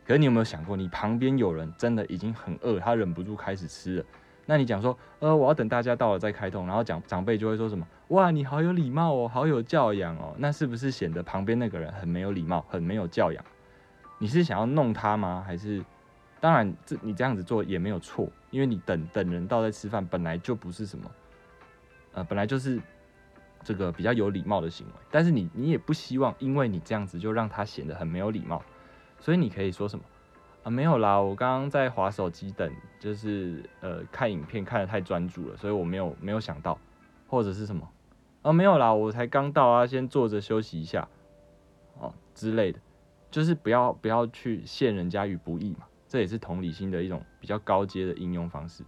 [0.03, 4.05] 可是你有没有想过，你旁边有人真的已经很饿，他忍不住开始吃了。
[4.49, 7.85] 那你讲说，呃，我要等大家到了再开通，然后讲长辈就会说什么？
[8.07, 10.33] 哇，你好有礼貌哦，好有教养哦。
[10.37, 13.43] 那是不是显得旁边那个人很没有礼貌，很没有教养？
[14.19, 15.43] 你是想要弄他吗？
[15.45, 15.83] 还是，
[16.39, 21.11] 当然，这你这样子做也没有错，因为你等等人到再吃饭，本来就不是什么，
[22.13, 22.81] 呃，本来就是
[23.65, 24.93] 这个比较有礼貌的行为。
[25.11, 28.63] 但是你你也不希望，因为你这样子就让他显得很没有礼貌，
[29.19, 30.05] 所以你可以说什么？
[30.67, 36.77] 啊，没有啦，我刚刚在划手机等，就是呃看影片看的太专注了，所以我没有没有想到，
[37.25, 37.89] 或者是什么，
[38.41, 41.07] 啊没有啦，我才刚到啊，先坐着休息一下，
[41.97, 42.79] 哦之类的，
[43.31, 48.83] 就是不要不要去陷人家于不义嘛，这也是同理心的一种比较高阶的应用方式，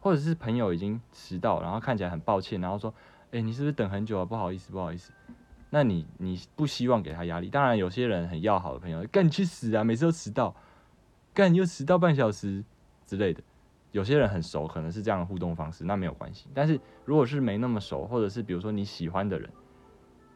[0.00, 2.94] 或者是朋友已经迟到，然后看起来很抱歉，然后说，
[3.32, 4.24] 哎你是不是等很久啊？
[4.24, 5.12] 不好意思不好意思，
[5.68, 10.56] 那你你不希望给他压力，当然有些人很要好的朋友，干你去死啊，每次都迟到。
[11.38, 12.64] 干又迟到半小时
[13.06, 13.40] 之类的，
[13.92, 16.48] 有些人很熟，可能是这样的互动方式，那没有关系。
[16.52, 19.48] 但是如果是没那么熟，或者是比如说你喜欢的人，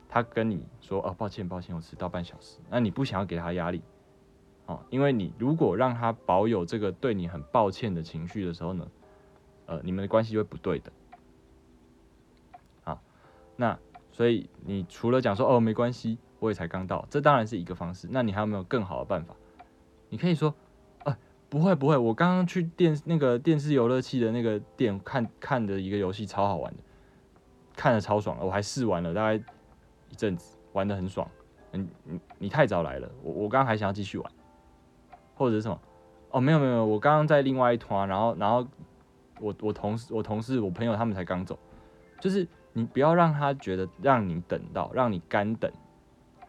[0.09, 3.83] 他跟你说哦，抱歉抱歉，我迟到半小时，那你不想要给他压力
[4.67, 8.89] 哦，因为你如果让他保有这个对你很抱歉的情绪的时候呢，
[9.67, 10.93] 呃，你们的关系会不对的。
[12.85, 13.03] 好，
[13.57, 13.77] 那
[14.13, 18.07] 所以你除了讲说哦没关系，我也才刚到，这当然是一个方式。
[18.09, 19.35] 那你还有没有更好的办法？
[20.09, 20.55] 你可以说。
[21.53, 26.83] 不会不会，我刚刚去电那个电视游乐器的那个店看看的一个游戏超好玩的，
[27.77, 31.29] 看的超爽的，我还试玩了大概一阵子，玩的很爽。
[31.73, 34.33] 嗯，你你太早来了，我我刚刚还想要继续玩，
[35.35, 35.79] 或者是什么？
[36.31, 38.67] 哦，没有没有，我刚刚在另外一团，然后然后
[39.39, 41.59] 我我同事我同事我朋友他们才刚走，
[42.19, 45.71] 就是你不要让他觉得让你等到，让你干等，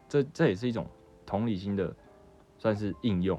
[0.08, 0.88] 这这也是一种
[1.26, 1.94] 同理心的
[2.58, 3.38] 算是应用。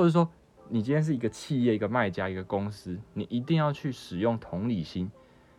[0.00, 0.26] 或者说，
[0.70, 5.12] 你今天是一个企业、一个卖家、一个公司，你一定要去使用同理心，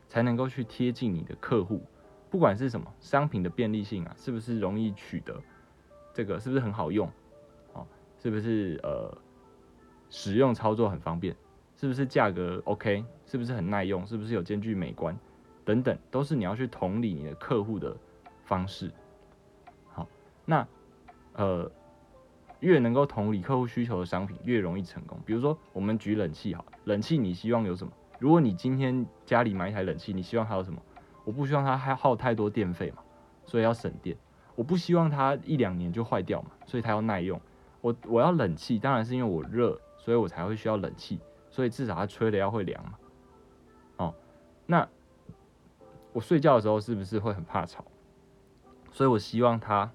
[0.09, 1.79] 才能够去贴近你的客户。
[2.31, 5.39] 不管是什么商品的便利性啊，是不是容易取得？
[6.11, 7.07] 这个是不是很好用？
[7.73, 7.85] 哦，
[8.17, 9.15] 是不是呃
[10.09, 11.35] 使用操作很方便？
[11.75, 13.05] 是不是价格 OK？
[13.27, 14.03] 是不是很耐用？
[14.07, 15.15] 是不是有兼具美观？
[15.63, 17.95] 等等，都是你要去同理你的客户的
[18.43, 18.91] 方式。
[19.91, 20.07] 好，
[20.45, 20.67] 那
[21.33, 21.71] 呃。
[22.61, 25.19] 越能够同理客户需求的商品，越容易成功。
[25.25, 27.91] 比如说，我们举冷气好，冷气你希望有什么？
[28.19, 30.81] 如果你今天家里买一台冷气，你希望它有什么？
[31.25, 33.03] 我不希望它还耗太多电费嘛，
[33.45, 34.15] 所以要省电。
[34.55, 37.39] 我不希望它一两年就坏掉嘛，所以它要耐用。
[37.81, 41.19] 我我要冷气，当然是因为我热，所以我才会需要冷气，
[41.49, 42.93] 所以至少它吹的要会凉嘛。
[43.97, 44.15] 哦，
[44.67, 44.87] 那
[46.13, 47.83] 我睡觉的时候是不是会很怕吵？
[48.91, 49.91] 所以我希望它，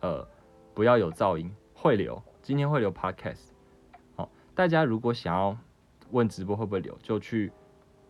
[0.00, 0.24] 呃。
[0.78, 2.22] 不要有噪音，会留。
[2.40, 3.48] 今天会留 podcast。
[4.14, 5.58] 好，大家如果想要
[6.12, 7.50] 问直播会不会留，就去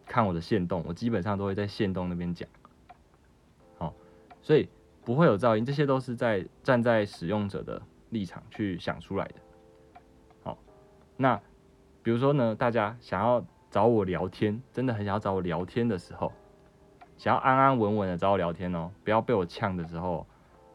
[0.04, 2.46] 看我的线动，我基本上都会在线动那边讲。
[3.78, 3.94] 好，
[4.42, 4.68] 所以
[5.02, 9.37] 不会有噪音，这些都是在站在使用者的立场去想出来的。
[10.42, 10.59] 好，
[11.16, 11.40] 那
[12.02, 16.31] 比如说呢，大家想要找我聊天，真的很想要找我聊天的时候，
[17.16, 20.26] 想要安安稳稳的找我聊天哦，不要被我呛的时候，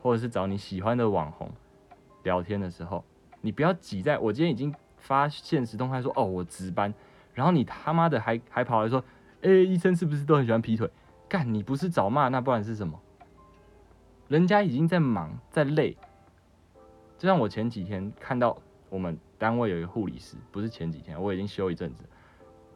[0.01, 1.47] 或者是找你喜欢的网红。
[2.23, 3.03] 聊天的时候，
[3.41, 6.93] 你不要挤在我今天已经发现实动态说哦我值班，
[7.33, 9.03] 然后你他妈的还还跑来说，
[9.41, 10.89] 哎医生是不是都很喜欢劈腿？
[11.27, 12.99] 干你不是找骂那不然是什么？
[14.27, 15.97] 人家已经在忙在累，
[17.17, 18.57] 就像我前几天看到
[18.89, 22.03] 我们单位有一个护理师，不是前几天我已经休一阵子，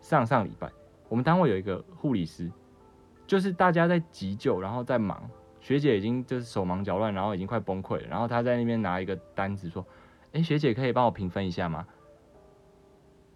[0.01, 0.69] 上上礼拜
[1.07, 2.51] 我们单位有一个护理师，
[3.25, 5.29] 就是大家在急救然后在忙。
[5.67, 8.07] 学姐已经就是手忙脚乱，然后已经快崩溃了。
[8.07, 9.85] 然后她在那边拿一个单子说
[10.31, 11.85] ：“哎，学姐可以帮我评分一下吗？”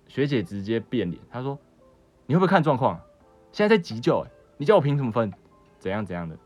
[0.07, 1.59] 学姐直接变脸，她说
[2.25, 2.97] ：“你会不会看状况？
[3.51, 5.29] 现在在急救，哎，你叫我评什么分？
[5.77, 6.37] 怎样怎样的？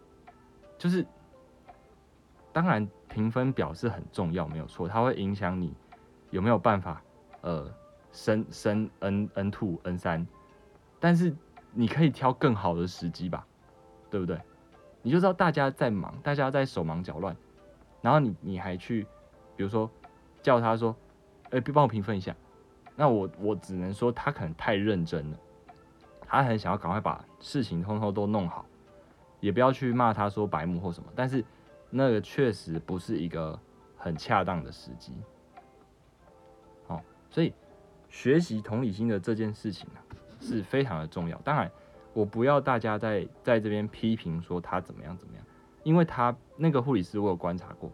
[0.79, 1.05] 就是，
[2.51, 5.71] 当然评分表是很重要，没有错，它会影响你
[6.31, 6.99] 有没有办法
[7.41, 7.71] 呃
[8.11, 10.25] 升升 N N two N 三，
[10.99, 11.31] 但是
[11.73, 13.45] 你可以挑更好的时机吧，
[14.09, 14.35] 对不对？”
[15.05, 17.37] 你就知道大家在忙，大家在手忙脚乱，
[18.01, 19.05] 然后你你还去，
[19.55, 19.87] 比如说
[20.41, 20.95] 叫他说，
[21.51, 22.35] 哎，帮我评分一下，
[22.95, 25.37] 那我我只能说他可能太认真了，
[26.21, 28.65] 他很想要赶快把事情通通都弄好，
[29.39, 31.45] 也不要去骂他说白目或什么，但是
[31.91, 33.59] 那个确实不是一个
[33.95, 35.13] 很恰当的时机，
[36.87, 37.53] 好，所以
[38.09, 39.99] 学习同理心的这件事情呢
[40.41, 41.71] 是非常的重要，当然。
[42.15, 45.45] 我不要大家在在这边批评说他怎么样怎么样，
[45.83, 47.91] 因为他那个护理师我有观察过，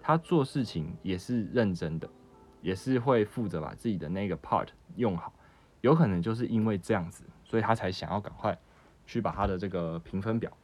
[0.00, 2.08] 他做事情也是认真的，
[2.62, 5.32] 也是会负责把自己的那个 part 用好，
[5.80, 8.56] 有可能就是因为这样子，所以他才想要赶快
[9.06, 10.56] 去把他的这个评分表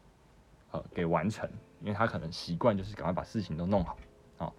[0.70, 3.98] 呃给完成，因为他可能习惯就是赶快把事情都弄好，
[4.36, 4.54] 好，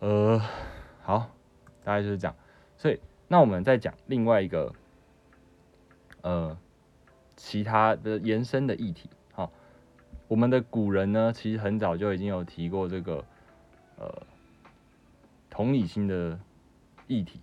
[0.00, 0.38] 呃，
[1.02, 1.30] 好，
[1.82, 2.36] 大概就是这样，
[2.76, 4.70] 所以那我们再讲另外一个，
[6.20, 6.58] 呃。
[7.36, 9.52] 其他的延伸的议题，好，
[10.26, 13.24] 我们的古人呢，其实很早就已经有提过这个，
[13.98, 14.22] 呃，
[15.50, 16.40] 同理心的
[17.06, 17.40] 议题。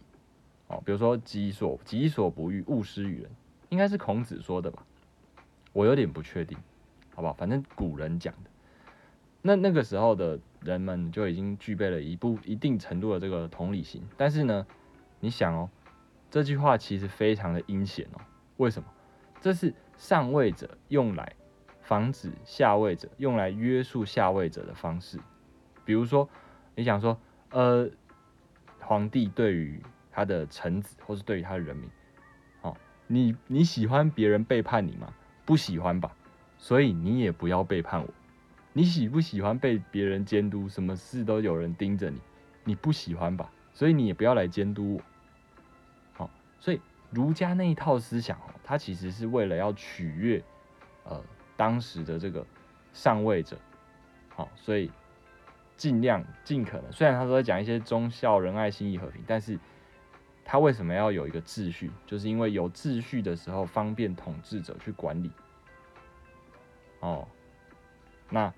[0.67, 3.29] 哦，比如说“己所己所不欲，勿施于人”，
[3.69, 4.83] 应该是孔子说的吧？
[5.73, 6.57] 我有点不确定，
[7.13, 7.33] 好不好？
[7.33, 8.49] 反正古人讲的。
[9.41, 14.65] 那那个时候的人们就已经具备了一部一定程度的这个同理心，但是呢，
[15.19, 15.69] 你想哦，
[16.31, 18.21] 这句话其实非常的阴险哦。
[18.57, 18.89] 为什么？
[19.41, 21.33] 这是上位者用来
[21.81, 25.17] 防止下位者，用来约束下位者的方式。
[25.85, 26.27] 比如说，
[26.75, 27.17] 你想说，
[27.51, 27.89] 呃，
[28.81, 31.89] 皇帝对于他的臣子，或是对于他的人民，
[32.63, 32.75] 哦，
[33.07, 35.07] 你你喜欢别人背叛你吗？
[35.45, 36.13] 不喜欢吧，
[36.57, 38.09] 所以你也不要背叛我。
[38.73, 40.67] 你喜不喜欢被别人监督？
[40.67, 42.19] 什么事都有人盯着你，
[42.65, 43.49] 你不喜欢吧？
[43.71, 45.01] 所以你也不要来监督我。
[46.11, 46.81] 好，所以
[47.13, 50.43] 儒家那一套思想哦，它其实是为了要取悦
[51.03, 51.21] 呃
[51.55, 52.45] 当时的这个
[52.91, 53.57] 上位者。
[54.29, 54.91] 好，所以
[55.77, 59.59] 尽量尽可能，虽然他都在讲一些忠孝仁爱心义和平，但是
[60.43, 61.91] 他为什么要有一个秩序？
[62.07, 65.31] 就是因为有秩序的时候，方便统治者去管理。
[66.99, 67.27] 哦，
[68.29, 68.51] 那。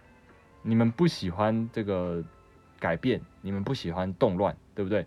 [0.68, 2.24] 你们不喜欢这个
[2.80, 5.06] 改变，你们不喜欢动乱，对不对？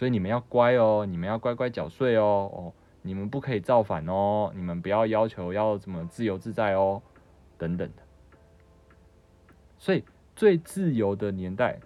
[0.00, 7.02] 所以你们要乖哦，你们要乖乖缴税哦，哦，你们不可以造反哦，你们不要要求要怎么自由自在哦，
[7.58, 8.02] 等等的。
[9.76, 10.02] 所以
[10.34, 11.78] 最自由的年代，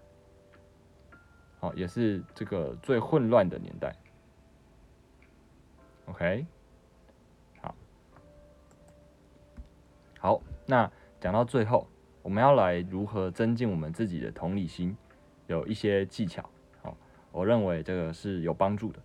[1.58, 3.92] 好，也是这个最混乱的年代。
[6.06, 6.46] OK，
[7.60, 7.74] 好，
[10.20, 10.88] 好，那
[11.20, 11.88] 讲到最后。
[12.22, 14.96] 我们要来如何增进我们自己的同理心，
[15.48, 16.48] 有一些技巧，
[17.34, 19.00] 我认为这个是有帮助的。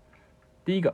[0.64, 0.94] 第一个，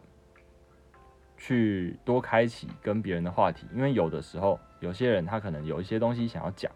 [1.36, 6.71] 去多开启跟别人的话题，因为有的时候有些人他可能有一些东西想要讲，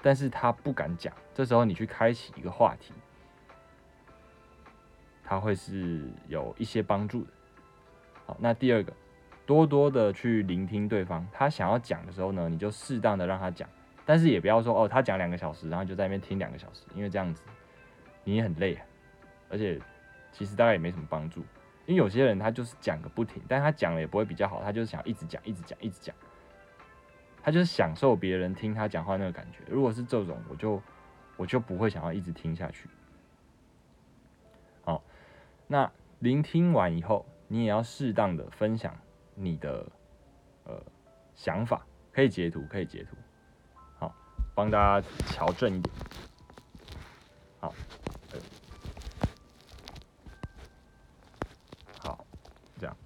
[0.00, 2.94] 但是他不敢讲，这时候你去开启一个话题，
[5.22, 7.30] 他会是有一些帮助的。
[8.24, 8.90] 好，那第二个，
[9.44, 13.68] 多多的去聆听对方，他想要讲的时候呢，你就适当的让他讲。
[14.06, 17.42] 但是也不要说哦，他讲两个小时，然后就在那边听两个小时，因为这样子
[18.24, 18.84] 你也很累啊，
[19.50, 19.78] 而且
[20.32, 21.40] 其实大概也没什么帮助。
[21.86, 26.14] 因为有些人他就是讲个不停，但他讲了也不会比较好，他就是想一直讲，一直讲，一直讲，
[27.42, 29.58] 他就是享受别人听他讲话那个感觉。
[29.66, 30.80] 如果是这种，我就
[31.36, 32.88] 我就不会想要一直听下去。
[34.84, 35.02] 好，
[35.66, 38.96] 那聆听完以后，你也要适当的分享
[39.34, 39.84] 你的
[40.64, 40.80] 呃
[41.34, 43.16] 想法，可以截图，可以截图。
[43.98, 44.14] 好
[44.54, 45.94] 帮大家调正一点，
[47.58, 47.74] 好，
[52.78, 52.96] 这样。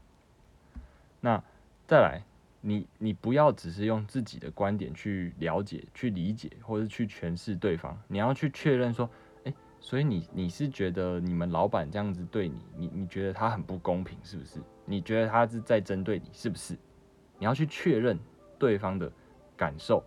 [1.21, 1.43] 那
[1.87, 2.25] 再来，
[2.63, 7.95] 你你不要只是用自己的观点去了解、去理解，或者去诠释对方。
[8.09, 9.09] 你要去确认说，
[9.45, 14.61] 哎，所以你你是觉得你们老板这样子对你，你你觉得他很不公平，是不是？
[14.87, 16.75] 你觉得他是在针对你，是不是？
[17.39, 18.19] 你要去确认
[18.59, 19.13] 对方的
[19.57, 20.03] 感受。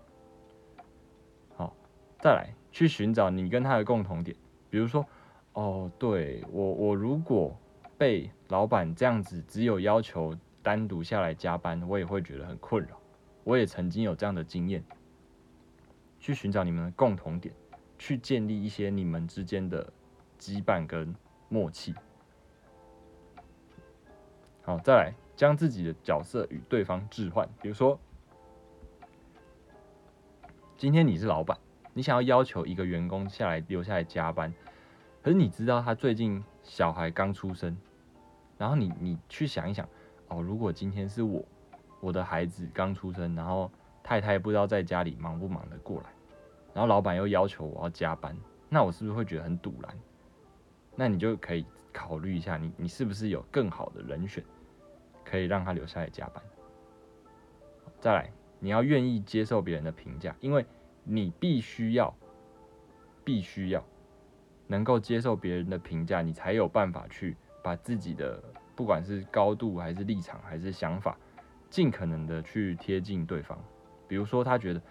[1.55, 1.75] 好
[2.19, 4.35] 再来去寻找你跟他的共同点，
[4.71, 5.05] 比如说，
[5.53, 7.55] 哦，对我我如果
[7.99, 10.35] 被老板这样子只有要求
[10.67, 12.99] 单独下来加班，我也会觉得很困扰。
[13.45, 14.83] 我也曾经有这样的经验，
[16.19, 17.55] 去寻找你们的共同点，
[17.97, 19.89] 去建立一些你们之间的
[20.37, 21.15] 羁绊跟
[21.47, 21.95] 默契。
[24.63, 27.97] 好，再来将自己的角色与对方置换，比如说，
[30.75, 31.57] 今天你是老板。
[31.93, 34.53] 你想要要求一个员工下来留下来加班，
[35.23, 37.77] 可是你知道他最近小孩刚出生，
[38.57, 39.87] 然后你你去想一想，
[40.29, 41.43] 哦，如果今天是我，
[41.99, 43.71] 我的孩子刚出生，然后
[44.03, 46.09] 太太不知道在家里忙不忙得过来，
[46.73, 48.35] 然后老板又要求我要加班，
[48.69, 49.97] 那我是不是会觉得很堵然？
[50.95, 54.43] 那你就可以考虑一下，你你是不是有更好的人选，
[55.23, 56.43] 可以让他留下来加班？
[57.99, 60.65] 再来，你要愿意接受别人的评价，因为。
[61.09, 62.13] 你必须要，
[63.23, 63.81] 必须要
[64.67, 68.43] 能够接受别人的评价，你才有办法去把自己的
[68.77, 71.17] 不管是高度还是立场还是想法，
[71.67, 73.57] 尽可能的去贴近对方。
[74.07, 74.81] 比如说，他觉得，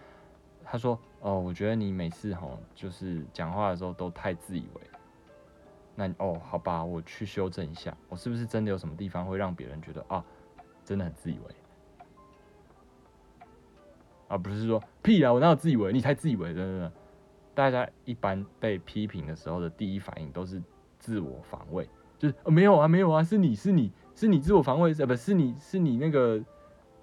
[0.65, 4.81] 他说：“哦，我觉得你每次吼就是讲话的时候都太自以为。”
[5.95, 10.23] 那哦，好吧，我去修正一下，我是不是真的有什么地方会让别人觉得啊，
[10.85, 11.55] 真的很自以为？
[14.29, 15.33] 而不是说屁啊！
[15.33, 15.93] 我哪有自以为？
[15.93, 16.53] 你才自以为！
[16.53, 16.93] 真的，
[17.55, 20.61] 大家一般被批评的时候的第一反应都是
[20.99, 21.89] 自我防卫，
[22.19, 26.43] 就是没有啊，没有啊，是你是你是你自我防卫，呃，不是你是你那个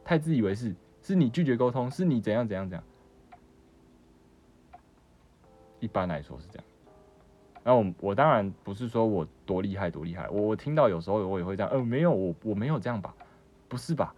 [0.03, 2.83] 太自以为是，是你拒绝沟通，是你怎样怎样怎样。
[5.79, 6.65] 一般来说是这样。
[7.63, 13.15] 那我我当然不是说我多厉害多厉害，我我听到有时候我也会这样，呃，没有我我没有这样吧，
[13.69, 14.13] 不是吧？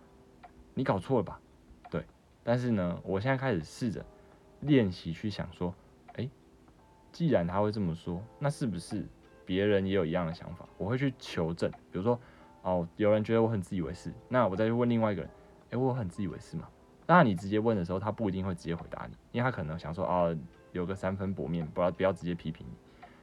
[0.73, 1.39] 你搞错了吧？
[1.91, 2.03] 对，
[2.43, 4.03] 但是呢，我现在开始试着
[4.61, 5.73] 练习去想说，
[6.13, 6.29] 哎，
[7.11, 9.05] 既然他会这么说，那是不是
[9.45, 10.67] 别人也有一样的想法？
[10.77, 12.19] 我会去求证，比如说，
[12.63, 15.31] 哦，有人觉得我很自以为是，那我再去问另外一个人，
[15.71, 16.67] 哎，我很自以为是吗？
[17.05, 20.35] 当然，你直接问的时候，他不一定会直接回答你，因为他可能想说，哦，
[20.71, 22.73] 有个三分薄面，不要不要直接批评你。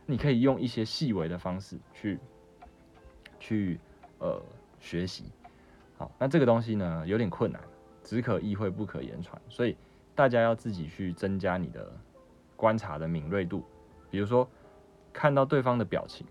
[0.07, 2.19] 你可以用一些细微的方式去
[3.39, 3.79] 去
[4.19, 4.41] 呃
[4.79, 5.25] 学习，
[5.97, 7.61] 好，那这个东西呢有点困难，
[8.03, 9.77] 只可意会不可言传，所以
[10.15, 11.93] 大家要自己去增加你的
[12.57, 13.65] 观察的敏锐度，
[14.11, 14.49] 比如说
[15.13, 16.27] 看到对方的表情，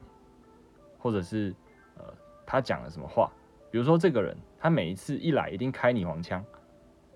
[0.98, 1.54] 或者是
[1.98, 2.06] 呃
[2.46, 3.32] 他讲了什么话，
[3.70, 6.44] 比如说这个人他每一次一来一定开你黄腔，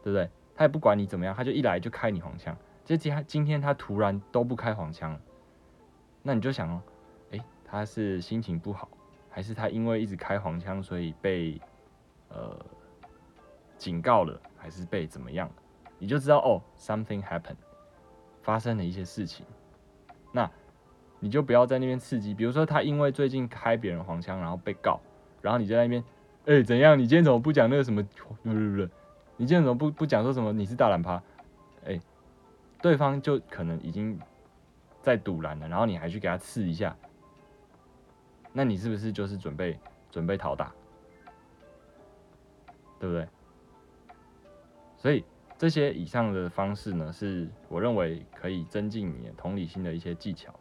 [0.03, 0.29] 对不对？
[0.55, 2.55] 他也不管你怎么样，他就一来就开你黄腔，
[2.85, 5.19] 这今今天他突然都不开黄腔了。
[6.23, 6.81] 那你就想哦，
[7.31, 8.87] 诶，他是心情不好，
[9.29, 11.59] 还是他因为一直开黄腔，所以被
[12.29, 12.57] 呃
[13.77, 15.49] 警告了，还是被怎么样？
[15.99, 17.57] 你就知道哦，something happened，
[18.41, 19.45] 发生了一些事情。
[20.31, 20.49] 那
[21.19, 24.99] 你就不要在那边刺激，比如说他因为最近开别人黄腔，然后被告，
[25.41, 26.03] 然后你就在那边，
[26.45, 26.97] 哎，怎样？
[26.97, 28.03] 你今天怎么不讲那个什么？
[28.03, 28.89] 不不不，
[29.37, 30.53] 你今天怎么不不讲说什么？
[30.53, 31.21] 你是大懒趴？
[31.85, 31.99] 哎，
[32.81, 34.19] 对方就可能已经。
[35.01, 36.97] 在堵拦了，然后你还去给他刺一下，
[38.51, 39.77] 那你是不是就是准备
[40.09, 40.73] 准备讨打，
[42.99, 43.27] 对不对？
[44.97, 45.23] 所以
[45.59, 50.51] 这些以上的方式呢，是我认为可以增进你同理心的一些技巧。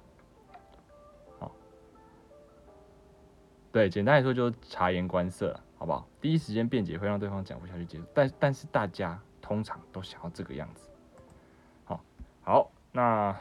[3.74, 6.06] 对，简单来说就是察言观色，好不好？
[6.20, 10.88] 第一时间辩解会让对方讲不下去结束，但但是大家通常都想要这个样子。
[11.84, 12.00] 好，
[12.44, 13.36] 好，那。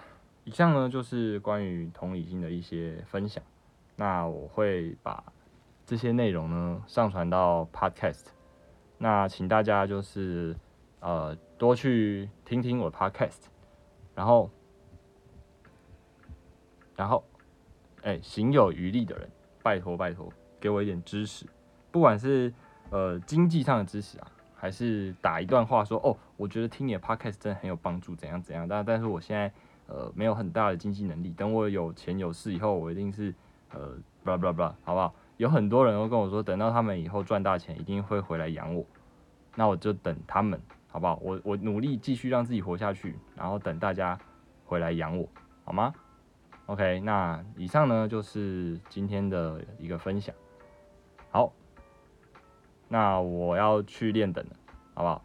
[0.45, 3.41] 以上呢就是关于同理心的一些分享，
[3.95, 5.23] 那我会把
[5.86, 8.25] 这些内容呢上传到 Podcast，
[8.97, 10.53] 那请大家就是
[10.99, 13.43] 呃多去听听我 Podcast，
[14.13, 14.49] 然后
[16.97, 17.23] 然后
[18.01, 19.29] 哎行有余力的人，
[19.64, 21.47] 拜托拜托给我一点支持，
[21.89, 22.53] 不管是
[22.91, 29.51] 呃经济上的支持啊，还是打一段话说哦，我觉得听你的 Podcast 真的很有帮助，怎样怎样，但但是我现在。
[29.86, 31.34] 呃，没有很大的经济能力。
[31.34, 33.36] 等我有钱有势以后，我一定是
[33.74, 33.91] 呃，
[34.24, 35.14] 不啦不啦不啦，好不好？
[35.36, 38.86] 有很多人都跟我说，等到他们以后赚大钱，一定会回来养我。
[39.55, 40.57] 那我就等他们，
[40.88, 41.20] 好不好？
[41.22, 44.18] 我我努力继续让自己活下去，然后等大家
[44.64, 45.28] 回来养我，
[45.66, 45.93] 好吗
[46.66, 50.34] ？OK，那以上呢就是今天的一个分享。
[51.32, 51.53] 好，
[52.88, 54.55] 那我要去练等了，
[54.93, 55.24] 好不好？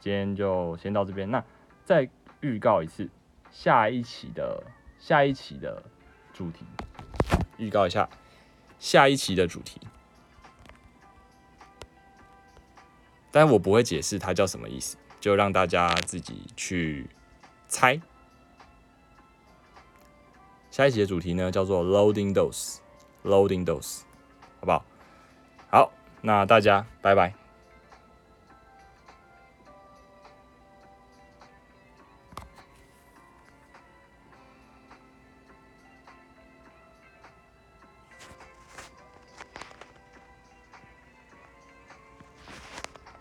[0.00, 1.30] 今天就先到这边。
[1.30, 1.44] 那
[1.84, 2.08] 再
[2.40, 3.08] 预告一次。
[3.52, 4.64] 下一期的
[4.98, 5.80] 下一期的
[6.32, 6.64] 主题，
[7.56, 8.08] 预告一下
[8.80, 9.80] 下一期的主题，
[13.30, 17.08] 但我不会解释它叫什么意思，就让大家自己去
[17.68, 18.00] 猜。
[20.74, 24.00] 下一集的主题呢叫做 Loading Dose，Loading Dose，
[24.58, 24.84] 好不好？
[25.70, 27.43] 好，那大家拜拜。